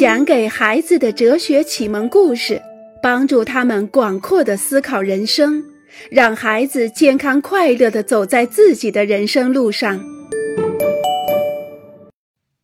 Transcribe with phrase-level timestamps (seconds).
[0.00, 2.62] 讲给孩子的哲学启蒙故事，
[3.02, 5.62] 帮助他们广阔的思考人生，
[6.10, 10.02] 让孩子健康快乐的走在自己的人生路上。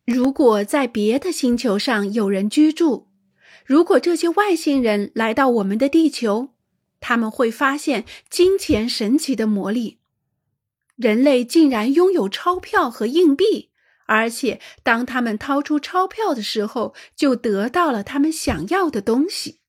[0.07, 3.05] 如果在别的星球上有人居住，
[3.63, 6.49] 如果这些外星人来到我们的地球，
[6.99, 9.99] 他们会发现金钱神奇的魔力。
[10.95, 13.69] 人类竟然拥有钞票和硬币。
[14.07, 19.59] 而且，当他们掏出钞票的时候，就得到了他们想要的东西。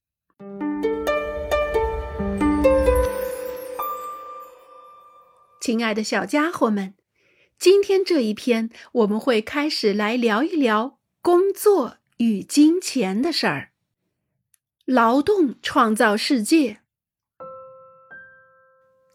[5.61, 6.95] 亲爱的小家伙们，
[7.59, 13.73] 今天这一篇我们会开始来聊一聊工作与金钱的事儿。
[14.87, 16.79] 劳动创造世界。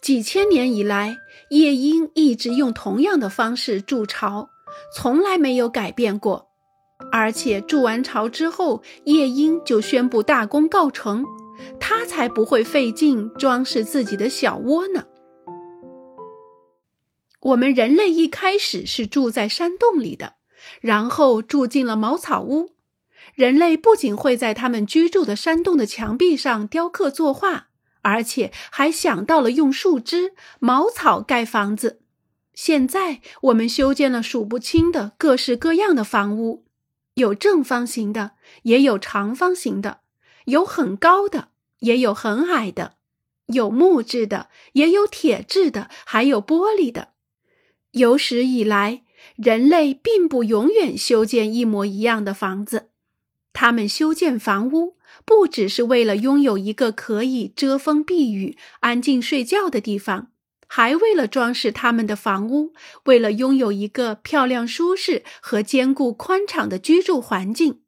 [0.01, 1.17] 几千年以来，
[1.49, 4.49] 夜莺一直用同样的方式筑巢。
[4.95, 6.49] 从来没有改变过，
[7.11, 11.25] 而且筑完巢之后，夜莺就宣布大功告成，
[11.79, 15.05] 它才不会费劲装饰自己的小窝呢。
[17.41, 20.35] 我们人类一开始是住在山洞里的，
[20.79, 22.69] 然后住进了茅草屋。
[23.35, 27.67] 人类不仅会在他们居住的山洞的墙壁上雕刻作画，
[28.01, 32.02] 而且还想到了用树枝、茅草盖房子。
[32.53, 36.65] 现在我们修建了数不清的各式各样的房屋，
[37.15, 40.01] 有正方形的，也有长方形的，
[40.45, 42.95] 有很高的，也有很矮的，
[43.47, 47.09] 有木质的，也有铁质的，还有玻璃的。
[47.91, 49.03] 有史以来，
[49.35, 52.89] 人类并不永远修建一模一样的房子，
[53.51, 60.32] 他们修建房屋不只是为了拥有一个可以遮风避雨、安静睡觉的地方。
[60.75, 62.73] 还为了装饰他们的房屋，
[63.05, 67.81] 为了拥有一个漂亮、舒适和坚固、宽敞的居住环境。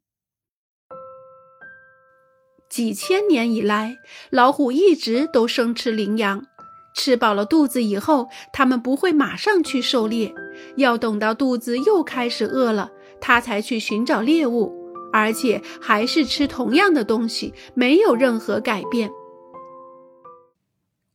[2.70, 3.96] 几千年以来，
[4.30, 6.46] 老虎一直都生吃羚羊。
[6.94, 10.32] 吃饱了肚子以后，它们不会马上去狩猎，
[10.76, 14.72] 要等到肚子又开始饿了，它才去寻找猎物，
[15.12, 19.10] 而且还是吃同样的东西，没有任何改变。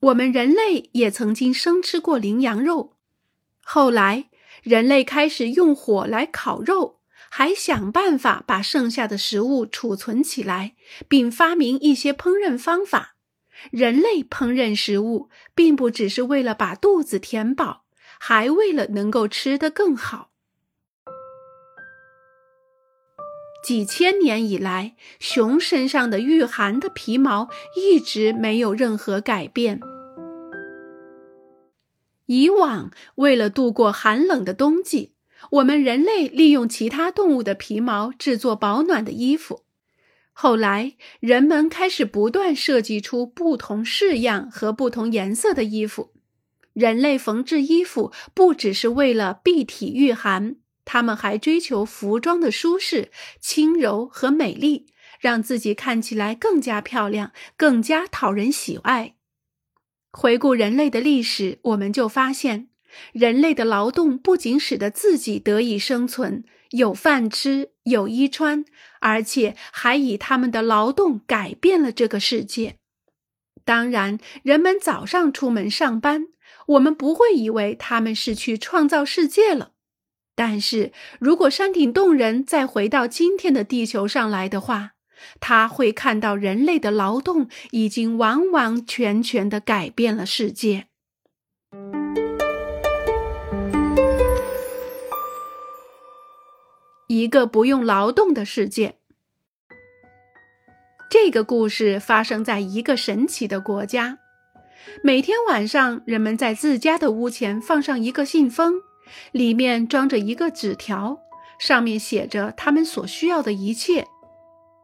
[0.01, 2.95] 我们人类也曾经生吃过羚羊肉，
[3.61, 4.29] 后来
[4.63, 10.75] 人类开始用火来烤肉，还想办法把剩下的食物储存起来，
[11.07, 13.15] 并发明一些烹饪方法。
[13.69, 17.85] 人类烹饪食物，并不只是为了把肚子填饱，
[18.19, 20.30] 还为了能够吃得更好。
[23.63, 29.79] 几千年以来，熊身上的御寒的皮毛一直没有任何改变。
[32.25, 35.13] 以往，为了度过寒冷的冬季，
[35.51, 39.63] 我们人类利用其他动物的皮毛制作保暖的衣服。
[40.33, 46.11] 后来，人们开始不断设计出不同式样和不同颜色的衣服。
[46.73, 50.55] 人类缝制衣服不只是为了避体御寒，
[50.91, 54.87] 他们还追求服装的舒适、轻柔和美丽，
[55.21, 59.15] 让自己看起来更加漂亮，更加讨人喜爱。
[60.11, 62.67] 回顾人类的历史，我们就发现，
[63.13, 68.65] 人类的劳动不仅使得自己得以生存，有饭吃，有衣穿，
[68.99, 72.75] 而且还以他们的劳动改变了这个世界。
[73.63, 76.27] 当然，人们早上出门上班，
[76.67, 79.70] 我们不会以为他们是去创造世界了。
[80.43, 84.93] 但是如果山顶洞人再回到今天的地球上来的话，
[85.39, 90.87] 他会看到人类的劳动已经完完全全的改变了世界。
[97.07, 98.95] 一个不用劳动的世界。
[101.11, 104.17] 这个故事发生在一个神奇的国家。
[105.03, 108.81] 每天晚上，人们在自家的屋前放上一个信封，
[109.31, 111.19] 里面装着一个纸条，
[111.59, 114.05] 上面写着他们所需要的一切。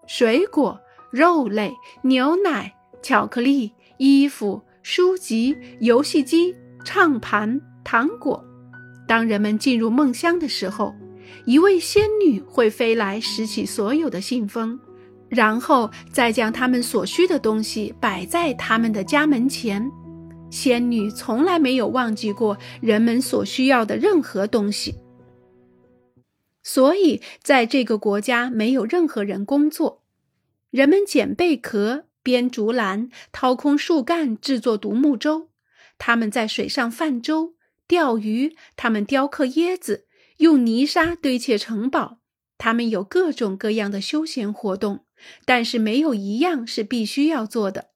[0.06, 0.80] 水果、
[1.12, 1.74] 肉类、
[2.04, 6.56] 牛奶、巧克力、衣服、书籍、游戏机、
[6.86, 8.44] 唱盘、糖果。
[9.08, 10.94] 当人们进入梦乡的时候，
[11.46, 14.80] 一位仙女会飞来拾起所有的信封，
[15.30, 19.90] 然后再将他们所需的东西摆在他们的家门前。
[20.50, 24.96] 仙女从来没有忘记过人们所需要的任何东西。
[26.64, 30.04] 所以，在这个国家没有任何人工作，
[30.70, 35.50] 人们捡贝壳、编竹篮、掏空树干制作独木舟。
[35.98, 37.54] 他们在水上泛舟、
[37.88, 38.56] 钓鱼。
[38.76, 40.06] 他们雕刻椰子，
[40.38, 42.20] 用泥沙堆砌城堡。
[42.58, 45.06] 他们有各种各样的休闲活动，
[45.46, 47.92] 但是没有一样是必须要做的。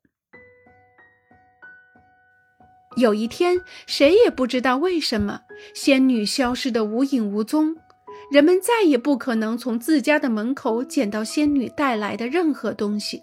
[2.98, 5.42] 有一天，谁也不知道为什么
[5.74, 7.76] 仙女消失得无影无踪，
[8.32, 13.22] 人们再也不可能从自家的门口捡到仙女带来的任何东西。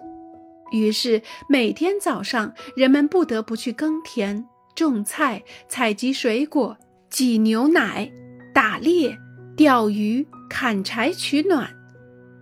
[0.73, 4.45] 于是，每天早上，人们不得不去耕田、
[4.75, 6.77] 种菜、采集水果、
[7.11, 8.11] 挤牛奶、
[8.55, 9.17] 打猎、
[9.57, 11.69] 钓鱼、砍柴取暖。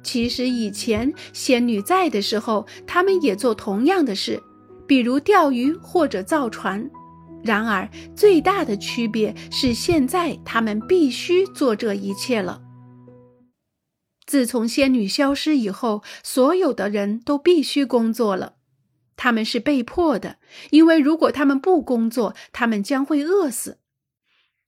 [0.02, 4.40] 其实，以前仙女在的时候，他们也做同样的事，
[4.86, 6.88] 比如钓鱼或者造船。
[7.44, 12.62] 然而，最大的区别是，现在他们必须做这一切了。
[14.26, 18.54] 自从仙女消失以后，所有的人都必须工作了。
[19.16, 20.38] 他们是被迫的，
[20.70, 23.78] 因为如果他们不工作，他们将会饿死。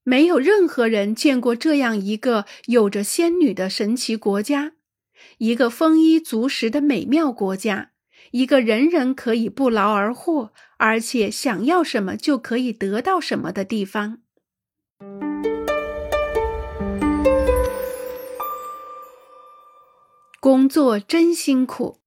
[0.04, 4.72] 没有任何人见过这样一个有着仙女的神奇国家，
[5.38, 7.90] 一个丰衣足食的美妙国家。
[8.30, 14.18] 一个人人可以不劳而获，而且想要什么就可以得到什么的地方。
[20.40, 21.98] 工作真辛苦。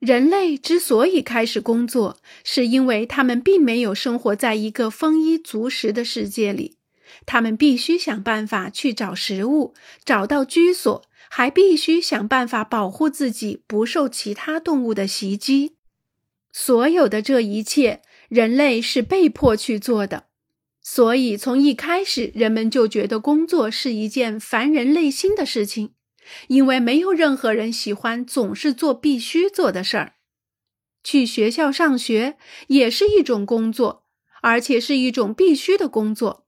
[0.00, 6.76] 人类之所以开始工作，是因为他们并没有生活在一个丰衣足食的世界里，
[7.24, 9.72] 他们必须想办法去找食物，
[10.04, 11.02] 找到居所。
[11.36, 15.74] 还必须想办法保护自己不受其他动物的袭击。
[16.52, 20.26] 所有的这一切，人类是被迫去做的。
[20.80, 25.94] 所以，从一开始，人们就觉得工作是一件烦人累心的事情，
[26.46, 30.12] 因为没有任何人喜欢总是做必须做的事儿。
[31.02, 32.36] 去学校上学
[32.68, 34.04] 也是一种工作，
[34.40, 36.46] 而且是一种必须的工作。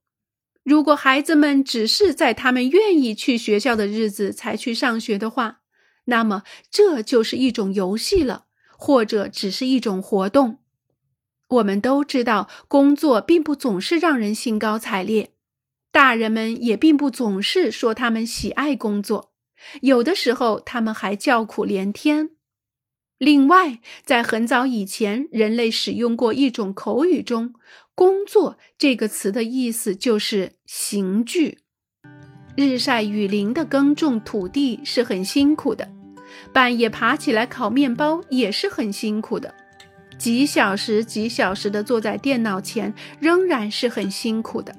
[0.67, 5.61] 如果孩子们只是在他们愿意去学校的日子才去上学的话，
[6.03, 8.47] 那么这就是一种游戏了，
[8.77, 10.59] 或者只是一种活动。
[11.47, 15.31] 我们都知道，工作并不总是让人兴高采烈，
[15.89, 19.31] 大人们也并不总是说他们喜爱工作，
[19.79, 22.31] 有的时候他们还叫苦连天。
[23.17, 27.53] 另外，在很早以前，人类使用过一种口语中。
[27.97, 31.57] 工作这个词的意思就是刑具。
[32.55, 35.89] 日晒雨淋的耕种土地是很辛苦的，
[36.53, 39.51] 半夜爬起来烤面包也是很辛苦的，
[40.19, 44.75] 几小时几小时的坐在电脑前仍然是很辛苦的。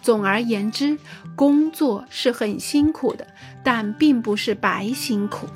[0.00, 0.96] 总而言之，
[1.34, 3.26] 工作是很辛苦的，
[3.64, 5.48] 但并不是白辛苦。